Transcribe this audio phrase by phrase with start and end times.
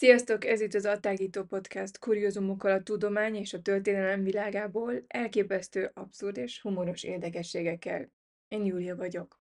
[0.00, 6.36] Sziasztok, ez itt az Attágító Podcast kuriózumokkal a tudomány és a történelem világából, elképesztő, abszurd
[6.36, 8.10] és humoros érdekességekkel.
[8.48, 9.40] Én Júlia vagyok.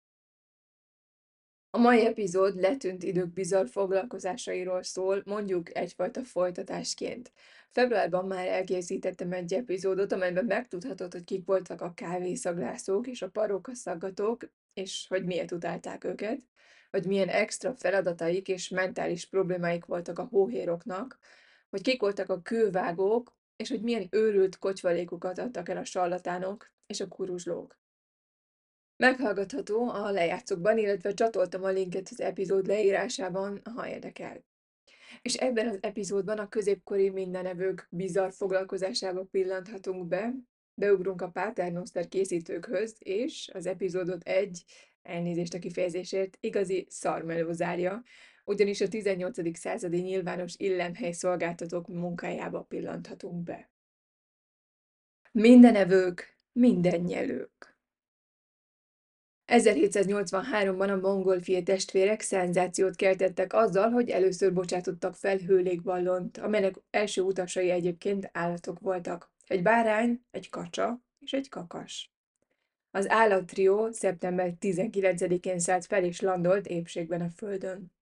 [1.71, 7.33] A mai epizód letűnt idők bizarr foglalkozásairól szól, mondjuk egyfajta folytatásként.
[7.71, 14.49] Februárban már elkészítettem egy epizódot, amelyben megtudhatod, hogy kik voltak a kávészaglászók és a parókaszaggatók,
[14.75, 16.41] és hogy miért utálták őket
[16.93, 21.19] hogy milyen extra feladataik és mentális problémáik voltak a hóhéroknak,
[21.71, 27.01] hogy kik voltak a kővágók, és hogy milyen őrült kocsvalékokat adtak el a sarlatánok és
[27.01, 27.79] a kuruzslók.
[28.97, 34.45] Meghallgatható a lejátszókban, illetve csatoltam a linket az epizód leírásában, ha érdekel.
[35.23, 40.35] És ebben az epizódban a középkori mindenevők bizarr foglalkozásába pillanthatunk be,
[40.75, 44.65] beugrunk a Paternoster készítőkhöz, és az epizódot egy
[45.03, 48.03] elnézést a kifejezésért, igazi szarmeló zárja,
[48.45, 49.59] ugyanis a 18.
[49.59, 53.71] századi nyilvános illemhely szolgáltatók munkájába pillanthatunk be.
[55.33, 57.77] Mindenevők, mindennyelők.
[59.47, 67.71] 1783-ban a mongolfie testvérek szenzációt keltettek azzal, hogy először bocsátottak fel hőlégballont, amelynek első utasai
[67.71, 69.33] egyébként állatok voltak.
[69.47, 72.12] Egy bárány, egy kacsa és egy kakas.
[72.95, 77.93] Az állattrió szeptember 19-én szállt fel és landolt épségben a Földön.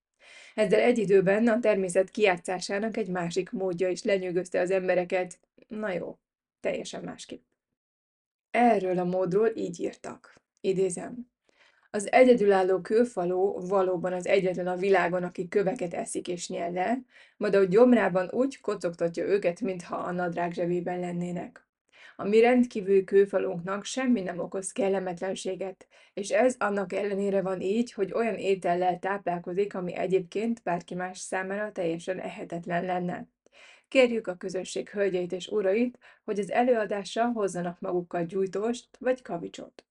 [0.54, 6.18] Ezzel egy időben a természet kiátszásának egy másik módja is lenyűgözte az embereket, na jó,
[6.60, 7.42] teljesen másképp.
[8.50, 10.40] Erről a módról így írtak.
[10.60, 11.30] Idézem.
[11.90, 16.98] Az egyedülálló kőfaló valóban az egyetlen a világon, aki köveket eszik és nyel le,
[17.36, 21.69] majd a gyomrában úgy kocogtatja őket, mintha a nadrág zsebében lennének.
[22.16, 28.12] A mi rendkívül kőfalunknak semmi nem okoz kellemetlenséget, és ez annak ellenére van így, hogy
[28.12, 33.28] olyan étellel táplálkozik, ami egyébként bárki más számára teljesen ehetetlen lenne.
[33.88, 39.84] Kérjük a közösség hölgyeit és urait, hogy az előadásra hozzanak magukkal gyújtóst vagy kavicsot.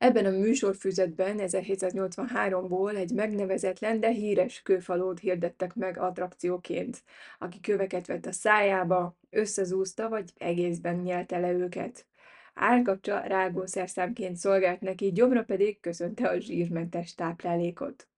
[0.00, 7.02] Ebben a műsorfüzetben 1783-ból egy megnevezetlen, de híres kőfalót hirdettek meg attrakcióként,
[7.38, 12.06] aki köveket vett a szájába, összezúzta vagy egészben nyelte le őket.
[12.54, 18.08] Állkapcsa rágószerszámként szolgált neki, gyomra pedig köszönte a zsírmentes táplálékot.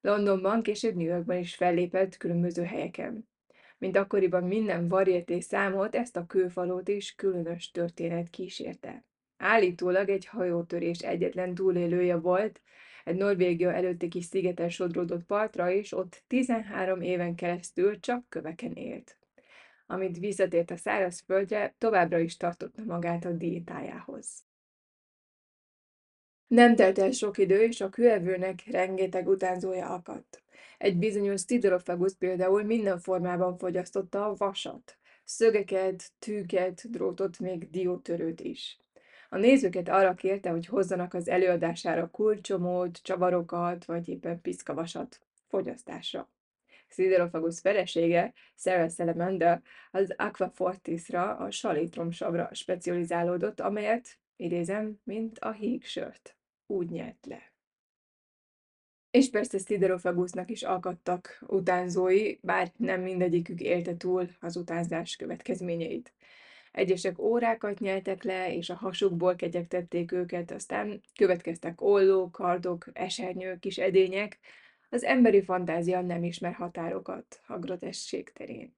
[0.00, 3.28] Londonban, később New Yorkban is fellépett különböző helyeken.
[3.78, 9.04] Mint akkoriban minden varieté számolt, ezt a kőfalót is különös történet kísérte.
[9.44, 12.60] Állítólag egy hajótörés egyetlen túlélője volt,
[13.04, 19.16] egy Norvégia előtti kis szigeten sodródott partra, és ott 13 éven keresztül csak köveken élt.
[19.86, 24.44] Amit visszatért a szárazföldre, továbbra is tartotta magát a diétájához.
[26.46, 30.42] Nem telt el sok idő, és a kőevőnek rengeteg utánzója akadt.
[30.78, 38.81] Egy bizonyos Sidorophagus például minden formában fogyasztotta a vasat, szögeket, tűket, drótot, még diótörőt is.
[39.32, 46.28] A nézőket arra kérte, hogy hozzanak az előadására kulcsomót, csavarokat, vagy éppen piszkavasat fogyasztásra.
[46.88, 56.36] Siderophagus felesége, Sarah Salamander, az Aquafortisra, a salétromsavra specializálódott, amelyet, idézem, mint a hígsört.
[56.66, 57.52] Úgy nyert le.
[59.10, 66.12] És persze Siderophagusnak is akadtak utánzói, bár nem mindegyikük élte túl az utánzás következményeit.
[66.72, 73.78] Egyesek órákat nyeltek le, és a hasukból ketyegtették őket, aztán következtek ollók, kardok, esernyők, kis
[73.78, 74.38] edények.
[74.88, 78.74] Az emberi fantázia nem ismer határokat a grotesség terén.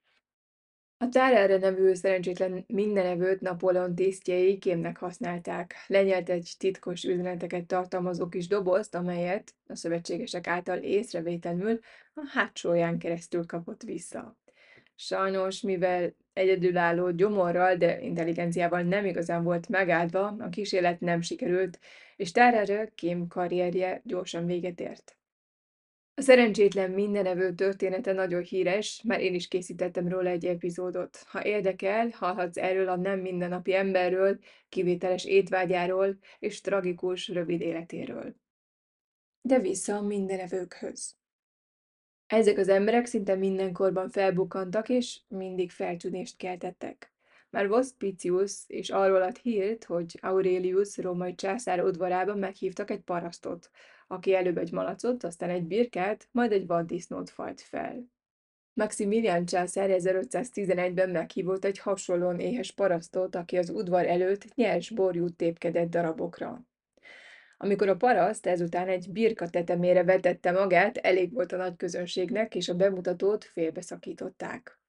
[0.96, 5.75] A Tárerre nevű szerencsétlen mindenevőt Napóleon tisztjei kémnek használták.
[5.87, 11.81] Lenyelt egy titkos üzeneteket tartalmazó kis dobozt, amelyet a szövetségesek által észrevétlenül
[12.14, 14.37] a hátsóján keresztül kapott vissza.
[14.94, 21.79] Sajnos, mivel Egyedülálló gyomorral, de intelligenciával nem igazán volt megáldva, a kísérlet nem sikerült,
[22.17, 25.17] és Tyler Kim karrierje gyorsan véget ért.
[26.17, 31.17] A szerencsétlen mindenevő története nagyon híres, már én is készítettem róla egy epizódot.
[31.27, 34.39] Ha érdekel, hallhatsz erről a nem mindennapi emberről,
[34.69, 38.35] kivételes étvágyáról és tragikus, rövid életéről.
[39.41, 41.17] De vissza a mindenevőkhöz.
[42.26, 47.12] Ezek az emberek szinte mindenkorban felbukkantak, és mindig feltűnést keltettek.
[47.50, 53.71] Már Vospicius is arról ad hírt, hogy Aurelius római császár udvarában meghívtak egy parasztot,
[54.06, 58.12] aki előbb egy malacot, aztán egy birkát, majd egy vaddisznót fajt fel.
[58.73, 65.91] Maximilian császár 1511-ben meghívott egy hasonlóan éhes parasztot, aki az udvar előtt nyers borjút tépkedett
[65.91, 66.65] darabokra.
[67.65, 72.69] Amikor a paraszt ezután egy birka tetemére vetette magát, elég volt a nagy közönségnek, és
[72.69, 74.81] a bemutatót félbeszakították.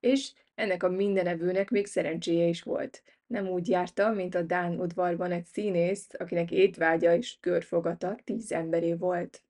[0.00, 3.02] És ennek a mindenevőnek még szerencséje is volt.
[3.26, 8.94] Nem úgy járta, mint a Dán udvarban egy színész, akinek étvágya és körfogata tíz emberé
[8.94, 9.42] volt.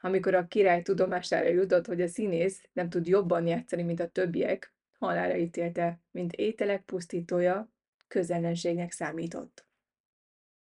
[0.00, 4.74] Amikor a király tudomására jutott, hogy a színész nem tud jobban játszani, mint a többiek,
[4.98, 7.72] halára ítélte, mint ételek pusztítója,
[8.08, 9.66] közellenségnek számított.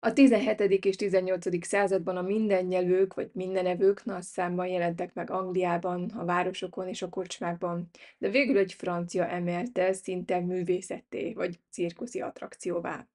[0.05, 0.85] A 17.
[0.85, 1.65] és 18.
[1.65, 7.89] században a mindennyelvők vagy mindenevők nagy számban jelentek meg Angliában, a városokon és a kocsmákban,
[8.17, 13.07] de végül egy francia emelte szinte művészetté vagy cirkuszi attrakcióvá.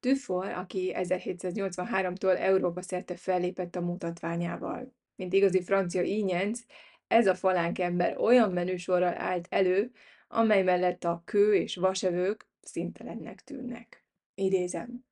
[0.00, 4.94] Dufour, aki 1783-tól Európa szerte fellépett a mutatványával.
[5.14, 6.60] Mint igazi francia ínyenc,
[7.06, 9.90] ez a falánkember olyan menüsorral állt elő,
[10.28, 14.04] amely mellett a kő és vasevők szintelennek tűnnek.
[14.34, 15.04] Idézem.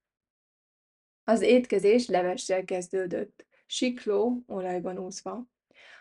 [1.25, 5.47] Az étkezés levessel kezdődött, sikló olajban úszva.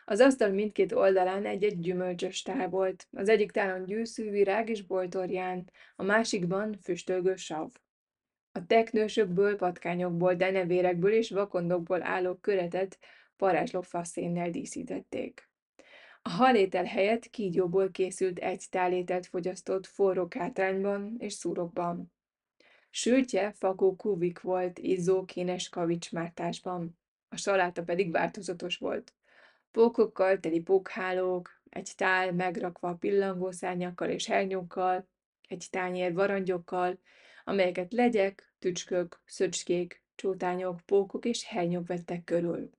[0.06, 5.72] Az asztal mindkét oldalán egy-egy gyümölcsös tál volt, az egyik tálon gyűszű, virág és boltorján,
[5.96, 7.70] a másikban füstölgő sav.
[8.52, 13.00] A teknősökből, patkányokból, denevérekből és vakondokból álló köretet
[13.38, 15.50] varázsló faszénnel díszítették.
[16.22, 22.12] A halétel helyett kígyóból készült egy tálételt fogyasztott forró kátrányban és szúrokban.
[22.96, 26.98] Sültje fakó kuvik volt izzó kénes kavicsmártásban,
[27.30, 29.14] a saláta pedig változatos volt.
[29.72, 35.08] Pókokkal teli pókhálók, egy tál megrakva pillangószárnyakkal és hernyókkal,
[35.48, 37.00] egy tányér varangyokkal,
[37.44, 42.70] amelyeket legyek, tücskök, szöcskék, csótányok, pókok és hernyók vettek körül.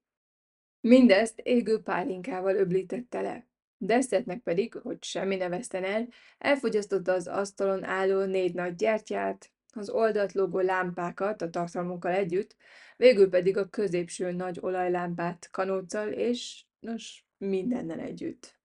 [0.80, 3.46] Mindezt égő pálinkával öblítette le.
[3.76, 6.08] Desszertnek pedig, hogy semmi ne veszten el,
[6.38, 12.56] elfogyasztotta az asztalon álló négy nagy gyertyát, az oldalt lógó lámpákat a tartalmukkal együtt,
[12.96, 18.58] végül pedig a középső nagy olajlámpát kanóccal és, nos, mindennel együtt.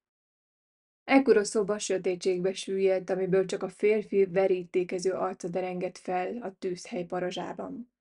[1.04, 7.04] Ekkor a szoba sötétségbe süllyedt, amiből csak a férfi verítékező arca derengett fel a tűzhely
[7.04, 7.92] parazsában.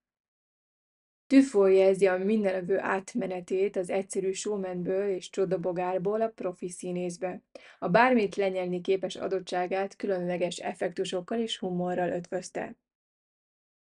[1.27, 7.41] Tüfol jelzi a mindenevő átmenetét az egyszerű showmanből és csodabogárból a profi színészbe.
[7.79, 12.75] A bármit lenyelni képes adottságát különleges effektusokkal és humorral ötvözte.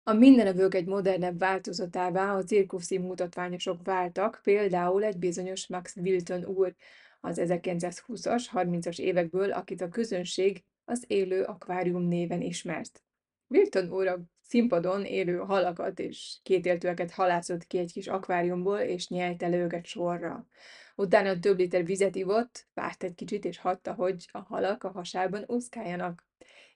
[0.08, 6.76] A mindenevők egy modernebb változatává a cirkuszi mutatványosok váltak, például egy bizonyos Max Wilton úr
[7.20, 13.04] az 1920-as, 30-as évekből, akit a közönség az élő akvárium néven ismert.
[13.48, 19.50] Wilton úr a színpadon élő halakat és kétéltőeket halászott ki egy kis akváriumból, és nyelte
[19.50, 20.48] őket sorra.
[20.96, 25.44] Utána több liter vizet ivott, várt egy kicsit, és hagyta, hogy a halak a hasában
[25.48, 26.25] úszkáljanak.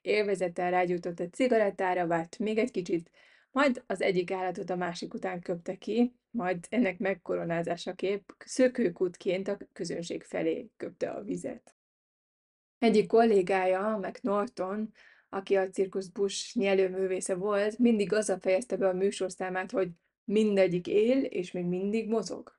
[0.02, 3.12] Élvezettel rágyújtott egy cigarettára, várt még egy kicsit,
[3.52, 10.24] majd az egyik állatot a másik után köpte ki, majd ennek megkoronázásaképp szökőkútként a közönség
[10.24, 11.76] felé köpte a vizet.
[12.80, 14.94] Egyik kollégája, meg Norton,
[15.30, 19.90] aki a Circus Bush nyelőművésze volt, mindig azzal fejezte be a műsorszámát, hogy
[20.24, 22.58] mindegyik él, és még mindig mozog.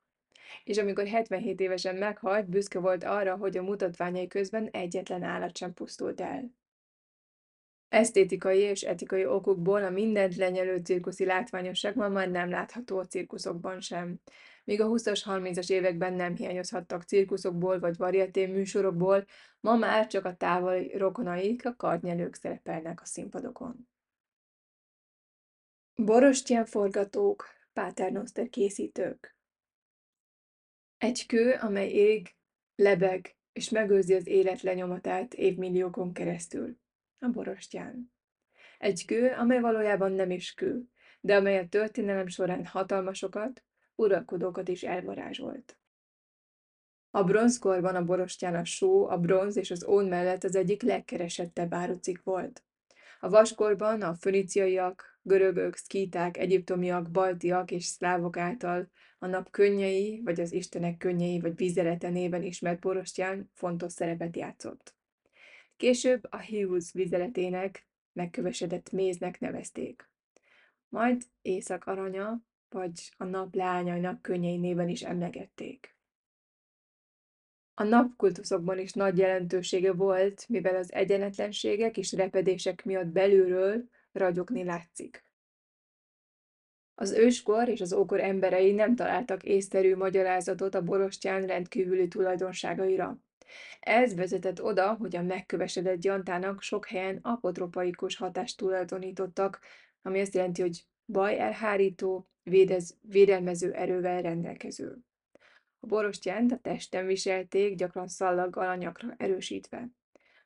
[0.64, 5.74] És amikor 77 évesen meghalt, büszke volt arra, hogy a mutatványai közben egyetlen állat sem
[5.74, 6.59] pusztult el.
[7.90, 13.80] Esztétikai és etikai okokból a mindent lenyelő cirkuszi látványosság ma már nem látható a cirkuszokban
[13.80, 14.20] sem.
[14.64, 19.24] Míg a 20-as, 30-as években nem hiányozhattak cirkuszokból vagy varieté műsorokból,
[19.60, 23.88] ma már csak a távoli rokonaik, a kardnyelők szerepelnek a színpadokon.
[25.94, 29.36] Borostyán forgatók, paternoster készítők.
[30.98, 32.34] Egy kő, amely ég,
[32.74, 36.79] lebeg és megőrzi az élet lenyomatát évmilliókon keresztül
[37.20, 38.12] a borostyán.
[38.78, 40.82] Egy kő, amely valójában nem is kő,
[41.20, 45.78] de amely a történelem során hatalmasokat, uralkodókat is elvarázsolt.
[47.10, 51.74] A bronzkorban a borostyán a só, a bronz és az ón mellett az egyik legkeresettebb
[51.74, 52.64] árucikk volt.
[53.20, 60.40] A vaskorban a föníciaiak, görögök, szkíták, egyiptomiak, baltiak és szlávok által a nap könnyei, vagy
[60.40, 64.94] az istenek könnyei, vagy vizelete néven ismert borostyán fontos szerepet játszott.
[65.80, 70.10] Később a Hiúz vizeletének, megkövesedett méznek nevezték.
[70.88, 75.96] Majd éjszak aranya, vagy a nap leányainak könnyei néven is emlegették.
[77.74, 85.24] A napkultuszokban is nagy jelentősége volt, mivel az egyenetlenségek és repedések miatt belülről ragyogni látszik.
[86.94, 93.20] Az őskor és az ókor emberei nem találtak észterű magyarázatot a borostyán rendkívüli tulajdonságaira.
[93.80, 99.60] Ez vezetett oda, hogy a megkövesedett gyantának sok helyen apotropaikus hatást tulajdonítottak,
[100.02, 104.98] ami azt jelenti, hogy baj elhárító, védez, védelmező erővel rendelkező.
[105.80, 109.88] A borostyánt a testen viselték, gyakran szallaggal a nyakra erősítve.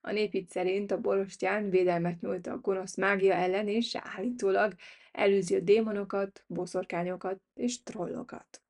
[0.01, 4.75] A népit szerint a borostyán védelmet nyújt a gonosz mágia ellen, és állítólag
[5.13, 8.64] elűzi a démonokat, boszorkányokat és trollokat.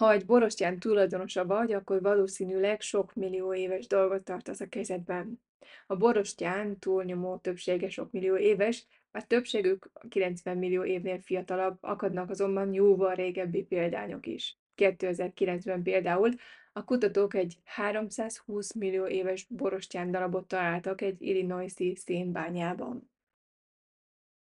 [0.00, 5.40] Ha egy borostyán tulajdonosa vagy, akkor valószínűleg sok millió éves dolgot tartasz a kezedben.
[5.86, 12.72] A borostyán túlnyomó többsége sok millió éves, a többségük 90 millió évnél fiatalabb, akadnak azonban
[12.72, 14.58] jóval régebbi példányok is.
[14.76, 16.30] 2009-ben például
[16.72, 23.09] a kutatók egy 320 millió éves borostyán darabot találtak egy Illinoisi szénbányában.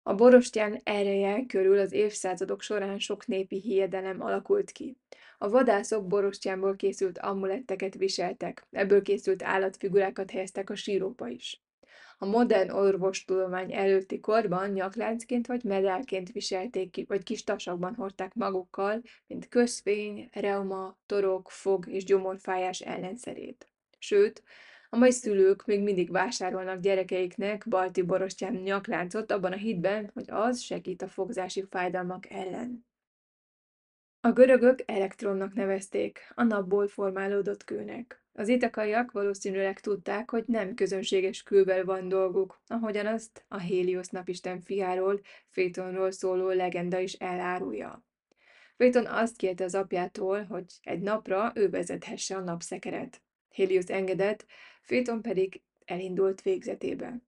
[0.06, 4.96] A borostyán ereje körül az évszázadok során sok népi hiedelem alakult ki.
[5.38, 11.62] A vadászok borostyánból készült amuletteket viseltek, ebből készült állatfigurákat helyeztek a sírópa is.
[12.18, 19.02] A modern orvostudomány előtti korban nyakláncként vagy medálként viselték ki, vagy kis tasakban hordták magukkal,
[19.26, 23.68] mint közfény, reuma, torok, fog és gyomorfájás ellenszerét.
[23.98, 24.42] Sőt,
[24.94, 30.60] a mai szülők még mindig vásárolnak gyerekeiknek balti borostyán nyakláncot abban a hitben, hogy az
[30.60, 32.86] segít a fogzási fájdalmak ellen.
[34.20, 38.24] A görögök elektronnak nevezték, a napból formálódott kőnek.
[38.32, 44.60] Az itakaiak valószínűleg tudták, hogy nem közönséges kővel van dolguk, ahogyan azt a Héliosz napisten
[44.60, 48.04] fiáról, Fétonról szóló legenda is elárulja.
[48.76, 53.23] Féton azt kérte az apjától, hogy egy napra ő vezethesse a napszekeret.
[53.54, 54.46] Héliosz engedett,
[54.82, 57.22] Féton pedig elindult végzetébe.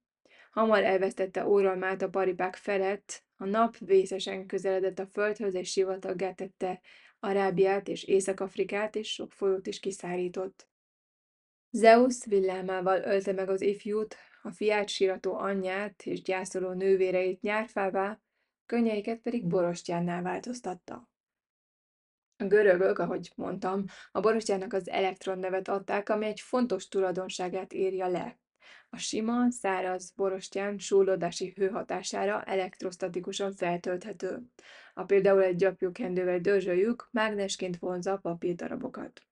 [0.50, 6.80] Hamar elvesztette óralmát a paripák felett, a nap vészesen közeledett a földhöz, és sivataggá tette
[7.20, 10.68] Arábiát és Észak-Afrikát, és sok folyót is kiszárított.
[11.70, 18.20] Zeus villámával ölte meg az ifjút, a fiát sírató anyját és gyászoló nővéreit nyárfává,
[18.66, 21.08] könnyeiket pedig borostyánnál változtatta.
[22.38, 28.08] A görögök, ahogy mondtam, a borostyának az elektron nevet adták, ami egy fontos tulajdonságát írja
[28.08, 28.38] le.
[28.90, 34.42] A sima, száraz borostyán súlódási hő hatására elektrostatikusan feltölthető.
[34.94, 39.22] Ha például egy gyapjúkendővel dörzsöljük, mágnesként vonza a papírdarabokat.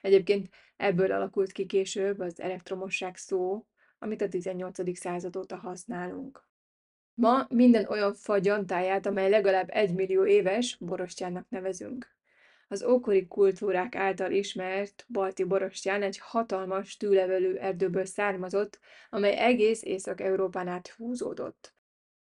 [0.00, 3.66] Egyébként ebből alakult ki később az elektromosság szó,
[3.98, 4.98] amit a 18.
[4.98, 6.46] század óta használunk.
[7.14, 12.17] Ma minden olyan fa gyantáját, amely legalább egy millió éves, borostyánnak nevezünk.
[12.70, 18.78] Az ókori kultúrák által ismert balti borostyán egy hatalmas tűlevelő erdőből származott,
[19.10, 21.74] amely egész Észak-Európán át húzódott.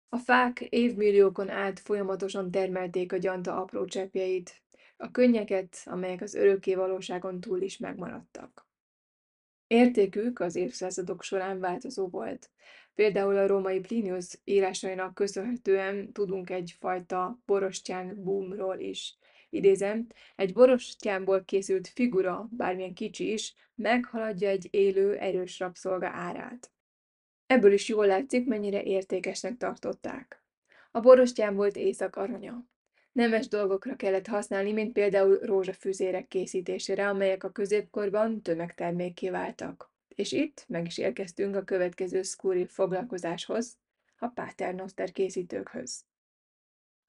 [0.09, 4.61] A fák évmilliókon át folyamatosan termelték a gyanta apró cseppjeit,
[4.97, 8.69] a könnyeket, amelyek az örökké valóságon túl is megmaradtak.
[9.67, 12.49] Értékük az évszázadok során változó volt.
[12.95, 19.17] Például a római Plinius írásainak köszönhetően tudunk egyfajta borostyán boomról is.
[19.53, 26.71] Idézem, egy borostyánból készült figura, bármilyen kicsi is, meghaladja egy élő, erős rabszolga árát.
[27.45, 30.43] Ebből is jól látszik, mennyire értékesnek tartották.
[30.91, 32.65] A borostyán volt éjszak aranya.
[33.11, 39.91] Nemes dolgokra kellett használni, mint például rózsafűzérek készítésére, amelyek a középkorban tömegtermékké váltak.
[40.07, 43.77] És itt meg is érkeztünk a következő szkúri foglalkozáshoz,
[44.17, 46.03] a paternoster készítőkhöz.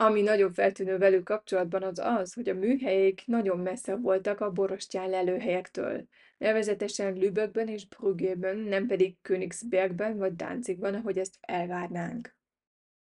[0.02, 5.10] Ami nagyon feltűnő velük kapcsolatban az az, hogy a műhelyeik nagyon messze voltak a borostyán
[5.10, 6.06] lelőhelyektől,
[6.38, 12.36] nevezetesen Lübeckben és Brüggében, nem pedig Königsbergben vagy Danzigban, ahogy ezt elvárnánk.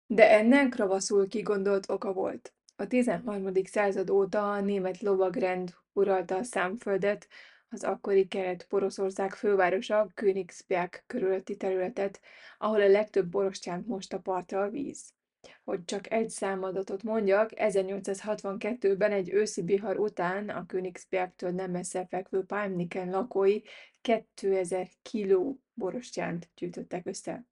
[0.06, 2.54] De ennek ravaszul kigondolt oka volt.
[2.76, 3.50] A 13.
[3.64, 7.28] század óta a német lovagrend uralta a számföldet,
[7.70, 12.20] az akkori Kelet-Poroszország fővárosa Königsberg körülötti területet,
[12.58, 15.16] ahol a legtöbb borostyánt most a partra a víz.
[15.64, 22.44] Hogy csak egy számadatot mondjak, 1862-ben egy őszi vihar után a Königsbergtől nem messze fekvő
[22.44, 23.62] Palmniken lakói
[24.02, 27.46] 2000 kiló borostyánt gyűjtöttek össze.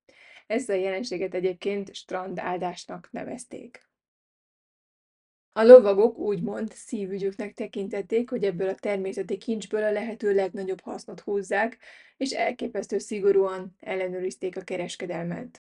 [0.48, 3.90] Ezt a jelenséget egyébként strandáldásnak nevezték.
[5.58, 11.78] A lovagok úgymond szívügyüknek tekintették, hogy ebből a természeti kincsből a lehető legnagyobb hasznot húzzák,
[12.18, 15.65] és elképesztő szigorúan ellenőrizték a kereskedelmet.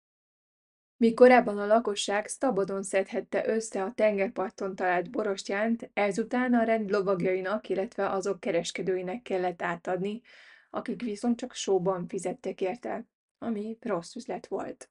[1.04, 7.70] Míg korábban a lakosság szabadon szedhette össze a tengerparton talált borostyánt, ezután a rend lovagjainak,
[7.70, 10.22] illetve azok kereskedőinek kellett átadni,
[10.70, 13.06] akik viszont csak sóban fizettek érte,
[13.38, 14.90] ami rossz üzlet volt.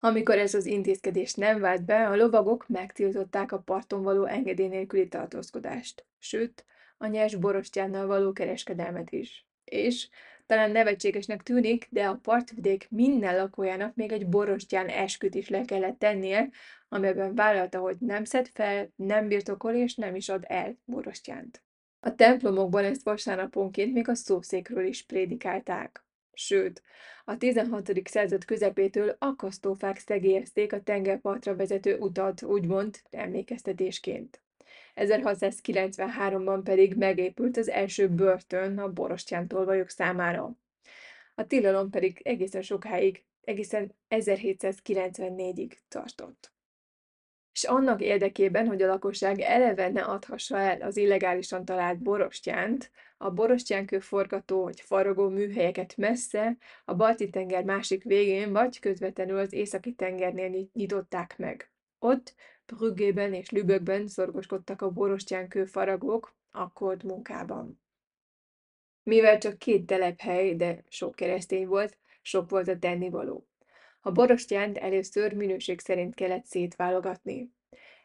[0.00, 5.08] Amikor ez az intézkedés nem vált be, a lovagok megtiltották a parton való engedély nélküli
[5.08, 6.64] tartózkodást, sőt,
[6.98, 9.46] a nyers borostyánnal való kereskedelmet is.
[9.64, 10.08] És
[10.48, 15.98] talán nevetségesnek tűnik, de a partvidék minden lakójának még egy borostyán esküt is le kellett
[15.98, 16.48] tennie,
[16.88, 21.62] amiben vállalta, hogy nem szed fel, nem birtokol és nem is ad el borostyánt.
[22.00, 26.04] A templomokban ezt vasárnaponként még a szószékről is prédikálták.
[26.32, 26.82] Sőt,
[27.24, 27.90] a 16.
[28.04, 34.42] század közepétől akasztófák szegélyezték a tengerpartra vezető utat, úgymond emlékeztetésként.
[34.98, 40.56] 1693-ban pedig megépült az első börtön a borostyán tolvajok számára.
[41.34, 46.52] A tilalom pedig egészen sokáig, egészen 1794-ig tartott.
[47.52, 53.30] És annak érdekében, hogy a lakosság eleve ne adhassa el az illegálisan talált borostyánt, a
[53.30, 61.38] borostyánkő forgató vagy faragó műhelyeket messze, a Balti-tenger másik végén, vagy közvetlenül az Északi-tengernél nyitották
[61.38, 61.70] meg.
[61.98, 62.34] Ott
[62.76, 67.80] Brüggében és Lübökben szorgoskodtak a borostyánkő faragók a munkában.
[69.02, 73.48] Mivel csak két telephely, de sok keresztény volt, sok volt a tennivaló.
[74.00, 77.52] A borostyánt először minőség szerint kellett szétválogatni.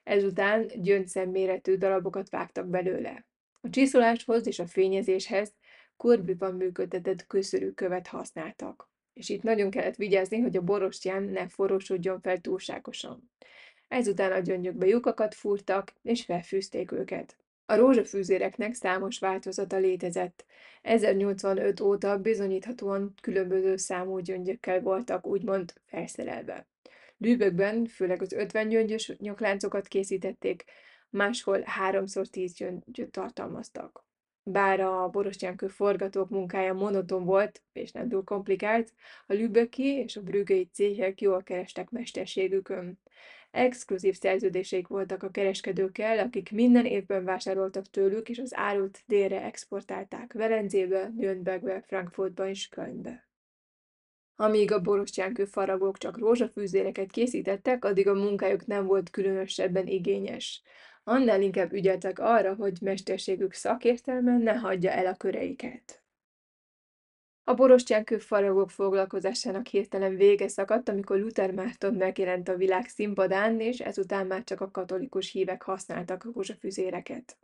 [0.03, 3.27] Ezután gyöngyszemméretű darabokat vágtak belőle.
[3.61, 5.53] A csiszoláshoz és a fényezéshez
[5.97, 7.27] kurbiban működtetett
[7.75, 8.91] követ használtak.
[9.13, 13.31] És itt nagyon kellett vigyázni, hogy a borostyán ne forrósodjon fel túlságosan.
[13.93, 17.37] Ezután a gyöngyökbe lyukakat fúrtak, és felfűzték őket.
[17.65, 20.45] A rózsafűzéreknek számos változata létezett.
[20.81, 26.67] 1085 óta bizonyíthatóan különböző számú gyöngyökkel voltak úgymond felszerelve.
[27.17, 30.63] Lübökben főleg az 50 gyöngyös nyakláncokat készítették,
[31.09, 34.05] máshol 3x10 gyöngyöt tartalmaztak.
[34.43, 38.93] Bár a borostyánkő forgatók munkája monoton volt, és nem túl komplikált,
[39.27, 42.99] a lüböki és a brügei céhek jól kerestek mesterségükön.
[43.53, 50.33] Exkluzív szerződéseik voltak a kereskedőkkel, akik minden évben vásároltak tőlük, és az árut délre exportálták
[50.33, 53.27] Velencébe, Nürnbergbe, Frankfurtba és Kölnbe.
[54.35, 60.61] Amíg a borostyánkő faragók csak rózsafűzéreket készítettek, addig a munkájuk nem volt különösebben igényes.
[61.03, 66.02] Annál inkább ügyeltek arra, hogy mesterségük szakértelmen ne hagyja el a köreiket.
[67.45, 73.79] A borostyánkő faragók foglalkozásának hirtelen vége szakadt, amikor Luther Márton megjelent a világ színpadán, és
[73.79, 77.37] ezután már csak a katolikus hívek használtak a rózsafüzéreket.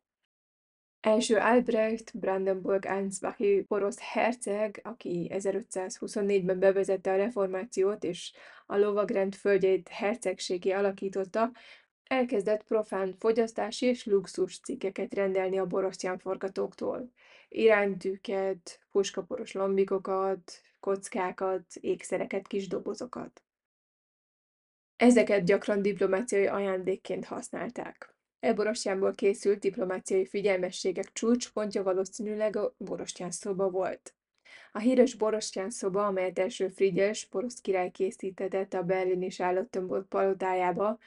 [1.00, 8.34] Első Albrecht Brandenburg-Ansbachi porosz herceg, aki 1524-ben bevezette a reformációt és
[8.66, 11.52] a lovagrend földjeit hercegségé alakította,
[12.10, 17.12] elkezdett profán fogyasztási és luxus cikkeket rendelni a borostyánforgatóktól
[17.50, 23.44] iránytűket, puskaporos lombikokat, kockákat, ékszereket, kis dobozokat.
[24.96, 28.16] Ezeket gyakran diplomáciai ajándékként használták.
[28.40, 34.14] E borostyánból készült diplomáciai figyelmességek csúcspontja valószínűleg a borostyán szoba volt.
[34.72, 41.00] A híres borostyán szoba, amelyet első Frigyes, porosz király készítetett a berlini Charlottenburg palotájába,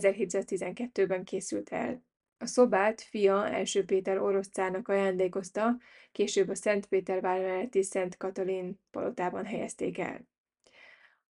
[0.00, 2.02] 1712-ben készült el.
[2.38, 5.76] A szobát fia első Péter orosz cárnak ajándékozta,
[6.12, 10.28] később a Szent Pétervár melletti Szent Katalin palotában helyezték el.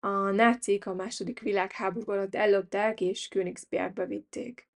[0.01, 4.69] A nácik a második világháború alatt ellopták és Königsbergbe vitték.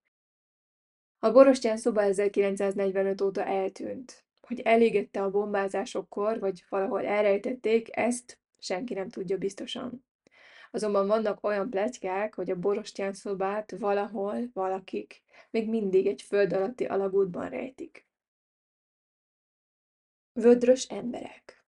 [1.19, 4.25] A borostyán szoba 1945 óta eltűnt.
[4.41, 10.05] Hogy elégette a bombázásokkor, vagy valahol elrejtették, ezt senki nem tudja biztosan.
[10.71, 16.85] Azonban vannak olyan pletykák, hogy a borostyán szobát valahol valakik még mindig egy föld alatti
[16.85, 18.07] alagútban rejtik.
[20.33, 21.65] Vödrös emberek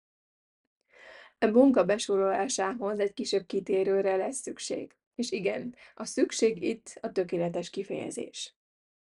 [1.39, 4.97] A munka besorolásához egy kisebb kitérőre lesz szükség.
[5.15, 8.55] És igen, a szükség itt a tökéletes kifejezés.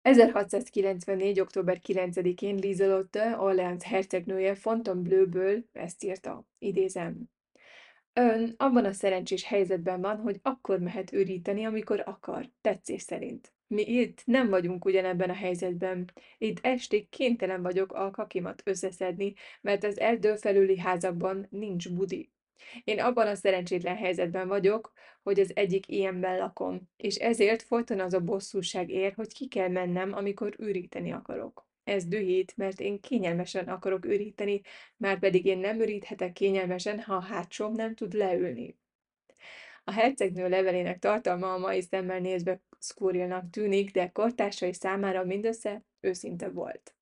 [0.02, 1.40] 1694.
[1.40, 7.30] október 9-én Lizelotte, Orleans hercegnője Fontainebleau-ből ezt írta, idézem.
[8.20, 13.54] Ön abban a szerencsés helyzetben van, hogy akkor mehet üríteni, amikor akar, tetszés szerint.
[13.68, 16.12] Mi itt nem vagyunk ugyanebben a helyzetben.
[16.38, 22.32] Itt estig kénytelen vagyok a kakimat összeszedni, mert az erdő felüli házakban nincs budi.
[22.84, 24.92] Én abban a szerencsétlen helyzetben vagyok,
[25.24, 29.70] hogy az egyik ilyenben lakom, és ezért folyton az a bosszúság ér, hogy ki kell
[29.70, 31.67] mennem, amikor üríteni akarok.
[31.88, 34.62] Ez dühít, mert én kényelmesen akarok üríteni,
[34.98, 38.78] már pedig én nem üríthetek kényelmesen, ha a hátsom nem tud leülni.
[39.84, 46.50] A hercegnő levelének tartalma a mai szemmel nézve szkúrilnak tűnik, de kortársai számára mindössze őszinte
[46.50, 46.96] volt.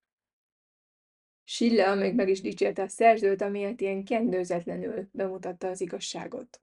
[1.44, 6.60] Silla még meg is dicsérte a szerzőt, amiért ilyen kendőzetlenül bemutatta az igazságot.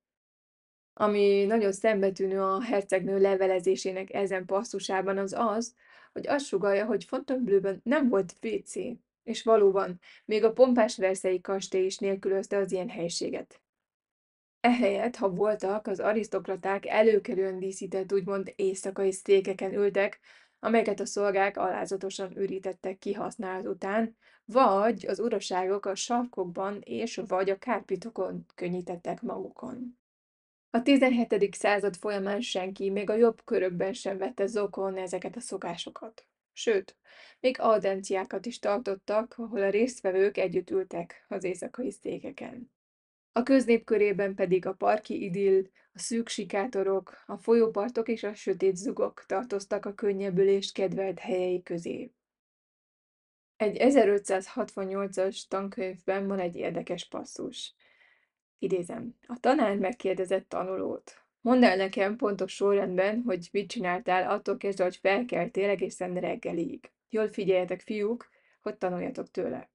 [0.93, 5.75] Ami nagyon szembetűnő a hercegnő levelezésének ezen passzusában az az,
[6.13, 8.75] hogy azt sugallja, hogy Fontainebleau-ban nem volt WC,
[9.23, 13.61] és valóban, még a pompás verszei kastély is nélkülözte az ilyen helységet.
[14.59, 20.19] Ehelyett, ha voltak, az arisztokraták előkerülően díszített úgymond éjszakai székeken ültek,
[20.59, 27.57] amelyeket a szolgák alázatosan ürítettek kihasználat után, vagy az uraságok a sarkokban és vagy a
[27.57, 29.97] kárpitokon könnyítettek magukon.
[30.75, 31.55] A 17.
[31.55, 36.25] század folyamán senki, még a jobb körökben sem vette zokon ezeket a szokásokat.
[36.53, 36.97] Sőt,
[37.39, 42.71] még audenciákat is tartottak, ahol a résztvevők együtt ültek az éjszakai székeken.
[43.31, 48.75] A köznép körében pedig a parki idill, a szűk sikátorok, a folyópartok és a sötét
[48.75, 52.11] zugok tartoztak a könnyebbülést kedvelt helyei közé.
[53.55, 57.75] Egy 1568-as tankönyvben van egy érdekes passzus.
[58.59, 59.15] Idézem.
[59.27, 61.23] A tanár megkérdezett tanulót.
[61.41, 66.91] Mondd el nekem pontos sorrendben, hogy mit csináltál attól kezdve, hogy felkeltél egészen reggelig.
[67.09, 68.29] Jól figyeljetek, fiúk,
[68.61, 69.69] hogy tanuljatok tőle.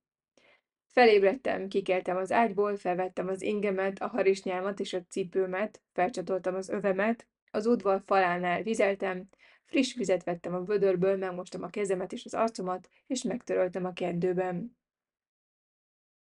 [0.87, 7.27] Felébredtem, kikeltem az ágyból, felvettem az ingemet, a harisnyámat és a cipőmet, felcsatoltam az övemet,
[7.51, 9.29] az udvar falánál vizeltem,
[9.65, 14.78] friss vizet vettem a vödörből, megmostam a kezemet és az arcomat, és megtöröltem a kendőben.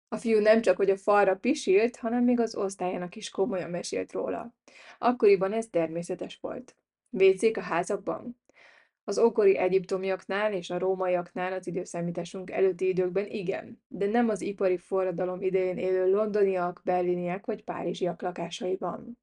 [0.08, 4.12] A fiú nem csak, hogy a falra pisilt, hanem még az osztályának is komolyan mesélt
[4.12, 4.54] róla.
[4.98, 6.76] Akkoriban ez természetes volt.
[7.08, 8.40] Vécék a házakban?
[9.04, 14.76] Az ókori egyiptomiaknál és a rómaiaknál az időszámításunk előtti időkben igen, de nem az ipari
[14.76, 19.18] forradalom idején élő londoniak, berliniek vagy párizsiak lakásaiban.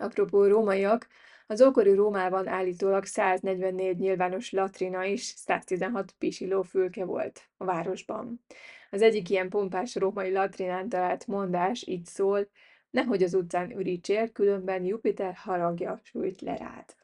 [0.00, 1.06] Apropó rómaiak,
[1.46, 8.44] az ókori Rómában állítólag 144 nyilvános latrina és 116 pisiló fülke volt a városban.
[8.90, 12.48] Az egyik ilyen pompás római latrinán talált mondás így szól,
[12.90, 16.94] nehogy az utcán ürítsél, különben Jupiter haragja sújt le rád.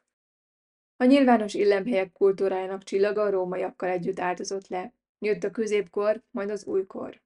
[0.97, 4.93] A nyilvános illemhelyek kultúrájának csillaga a rómaiakkal együtt áldozott le.
[5.19, 7.21] Jött a középkor, majd az újkor.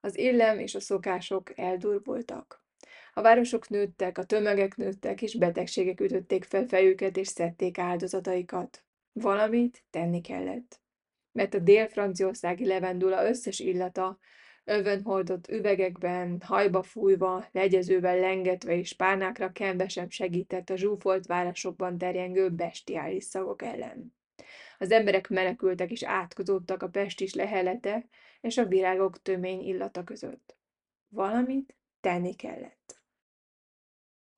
[0.00, 2.66] Az illem és a szokások eldurvultak.
[3.18, 8.84] A városok nőttek, a tömegek nőttek, és betegségek ütötték fel fejüket, és szedték áldozataikat.
[9.12, 10.80] Valamit tenni kellett.
[11.32, 14.18] Mert a dél-franciaországi levendula összes illata,
[14.64, 21.98] övön hordott üvegekben, hajba fújva, legyezővel lengetve és párnákra kenve sem segített a zsúfolt városokban
[21.98, 24.14] terjengő bestiális szagok ellen.
[24.78, 28.08] Az emberek menekültek és átkozódtak a pestis lehelete
[28.40, 30.56] és a virágok tömény illata között.
[31.08, 32.97] Valamit tenni kellett.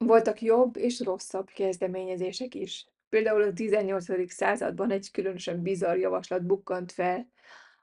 [0.04, 2.86] Voltak jobb és rosszabb kezdeményezések is.
[3.08, 4.32] Például a 18.
[4.32, 7.30] században egy különösen bizarr javaslat bukkant fel.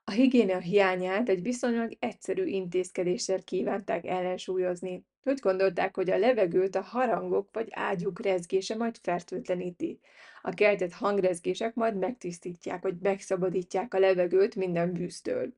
[0.04, 5.06] A higiénia hiányát egy viszonylag egyszerű intézkedéssel kívánták ellensúlyozni.
[5.24, 10.00] Úgy gondolták, hogy a levegőt a harangok vagy ágyuk rezgése majd fertőtleníti.
[10.42, 15.54] A keltett hangrezgések majd megtisztítják, vagy megszabadítják a levegőt minden bűztől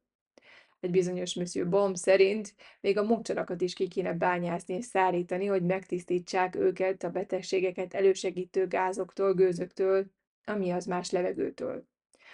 [0.80, 5.66] egy bizonyos Monsieur Bomb szerint még a mocsarakat is ki kéne bányászni és szárítani, hogy
[5.66, 10.06] megtisztítsák őket a betegségeket elősegítő gázoktól, gőzöktől,
[10.46, 11.88] ami az más levegőtől.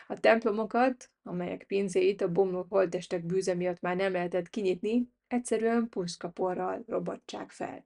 [0.07, 6.83] A templomokat, amelyek pincéit a bomló holtestek bűze miatt már nem lehetett kinyitni, egyszerűen puszkaporral
[6.87, 7.85] robották fel.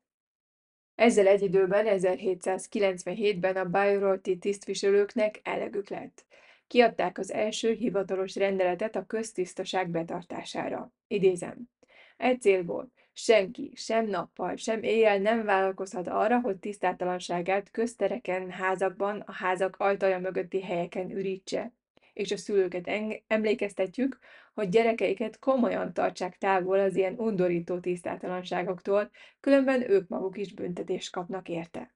[0.95, 6.25] Ezzel egy időben, 1797-ben a Bayreuthi tisztviselőknek elegük lett.
[6.69, 10.91] Kiadták az első hivatalos rendeletet a köztisztaság betartására.
[11.07, 11.69] Idézem.
[12.17, 19.31] Egy célból senki, sem nappal, sem éjjel nem vállalkozhat arra, hogy tisztátalanságát köztereken, házakban, a
[19.31, 21.73] házak ajtaja mögötti helyeken ürítse.
[22.13, 22.89] És a szülőket
[23.27, 24.19] emlékeztetjük,
[24.53, 31.49] hogy gyerekeiket komolyan tartsák távol az ilyen undorító tisztátalanságoktól, különben ők maguk is büntetést kapnak
[31.49, 31.93] érte.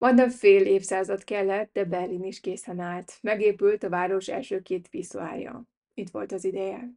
[0.00, 3.18] Majdnem fél évszázad kellett, de Berlin is készen állt.
[3.22, 5.64] Megépült a város első két piszoárja.
[5.94, 6.90] Itt volt az ideje.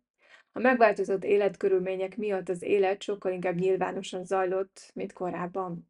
[0.51, 5.89] A megváltozott életkörülmények miatt az élet sokkal inkább nyilvánosan zajlott, mint korábban.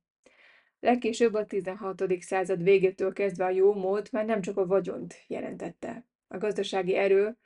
[0.79, 2.03] Legkésőbb a 16.
[2.19, 6.05] század végétől kezdve a jó mód már nem csak a vagyont jelentette.
[6.27, 7.37] A gazdasági erő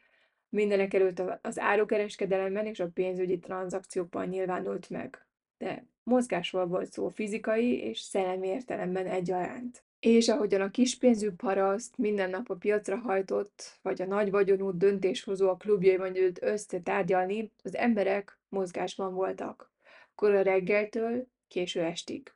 [0.49, 5.26] mindenek előtt az árukereskedelemben és a pénzügyi tranzakciókban nyilvánult meg.
[5.57, 9.83] De mozgásról volt szó fizikai és szellemi értelemben egyaránt.
[9.99, 15.49] És ahogyan a kispénzű paraszt minden nap a piacra hajtott, vagy a nagy vagyonú döntéshozó
[15.49, 19.71] a klubjaiban gyűlt összetárgyalni, az emberek mozgásban voltak.
[20.15, 22.33] Kora reggeltől késő estig.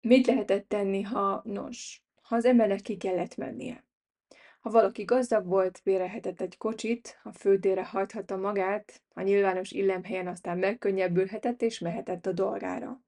[0.00, 3.84] Mit lehetett tenni, ha, nos, ha az embernek ki kellett mennie?
[4.62, 10.58] Ha valaki gazdag volt, bérelhetett egy kocsit, a főtérre hajthatta magát, a nyilvános illemhelyen aztán
[10.58, 13.02] megkönnyebbülhetett és mehetett a dolgára.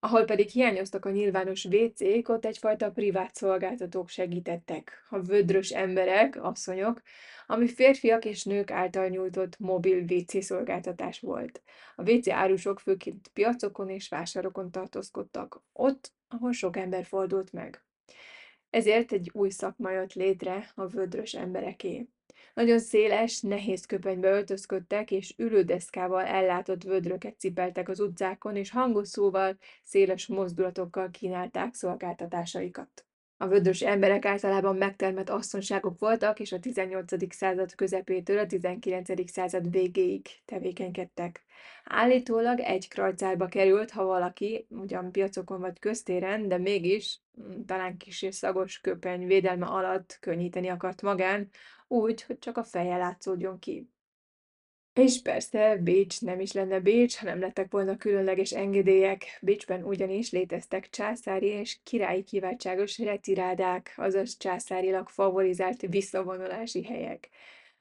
[0.00, 5.06] Ahol pedig hiányoztak a nyilvános WC-k, ott egyfajta privát szolgáltatók segítettek.
[5.10, 7.02] A vödrös emberek, asszonyok,
[7.46, 11.62] ami férfiak és nők által nyújtott mobil WC szolgáltatás volt.
[11.96, 17.82] A WC árusok főként piacokon és vásárokon tartózkodtak, ott, ahol sok ember fordult meg.
[18.70, 22.08] Ezért egy új szakma jött létre a vödrös embereké.
[22.54, 29.58] Nagyon széles, nehéz köpenybe öltözködtek, és ülődeszkával ellátott vödröket cipeltek az utcákon, és hangos szóval,
[29.82, 33.07] széles mozdulatokkal kínálták szolgáltatásaikat.
[33.40, 37.34] A vödrös emberek általában megtermett asszonságok voltak, és a 18.
[37.34, 39.30] század közepétől a 19.
[39.30, 41.44] század végéig tevékenykedtek.
[41.84, 48.22] Állítólag egy krajcárba került, ha valaki, ugyan piacokon vagy köztéren, de mégis, mm, talán kis
[48.22, 51.48] és szagos köpeny védelme alatt könnyíteni akart magán,
[51.88, 53.88] úgy, hogy csak a feje látszódjon ki.
[54.98, 59.38] És persze Bécs nem is lenne Bécs, ha nem lettek volna különleges engedélyek.
[59.40, 67.28] Bécsben ugyanis léteztek császári és királyi kiváltságos retirádák, azaz császárilag favorizált visszavonulási helyek.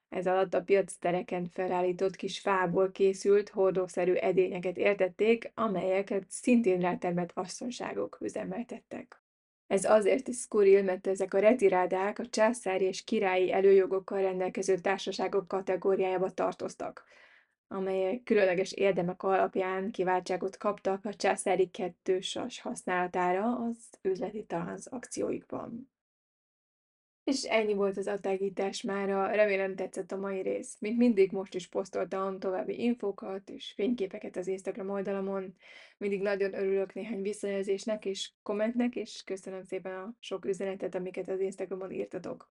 [0.10, 8.18] Ez alatt a piactereken felállított kis fából készült, hordószerű edényeket értették, amelyeket szintén rátermett asszonságok
[8.22, 9.22] üzemeltettek.
[9.68, 15.48] Ez azért is szkuril, mert ezek a retirádák a császári és királyi előjogokkal rendelkező társaságok
[15.48, 17.04] kategóriájába tartoztak,
[17.68, 25.92] amelyek különleges érdemek alapján kiváltságot kaptak a császári kettős használatára az üzleti tranzakcióikban.
[27.28, 30.78] És ennyi volt az attágítás mára, remélem tetszett a mai rész.
[30.80, 35.56] Mint mindig most is posztoltam további infókat és fényképeket az Instagram oldalamon.
[35.98, 41.40] Mindig nagyon örülök néhány visszajelzésnek és kommentnek, és köszönöm szépen a sok üzenetet, amiket az
[41.40, 42.52] Instagramon írtatok.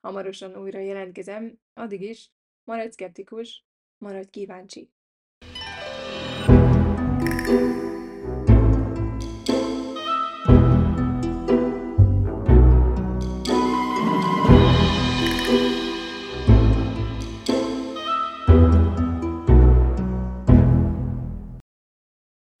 [0.00, 2.30] Hamarosan újra jelentkezem, addig is
[2.64, 3.64] maradj szkeptikus,
[3.98, 4.90] maradj kíváncsi.